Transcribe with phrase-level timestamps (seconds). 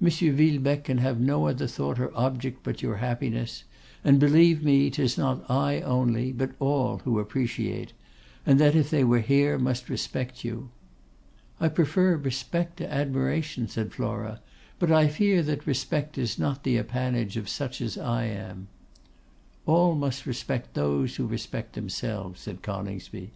[0.00, 3.64] Villebecque can have no other thought or object but your happiness;
[4.04, 7.92] and, believe me, 'tis not I only, but all, who appreciate,
[8.46, 10.68] and, if they were here, must respect you.'
[11.58, 14.40] 'I prefer respect to admiration,' said Flora;
[14.78, 18.68] 'but I fear that respect is not the appanage of such as I am.'
[19.66, 23.32] 'All must respect those who respect themselves,' said Coningsby.